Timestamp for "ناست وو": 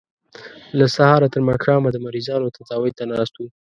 3.11-3.47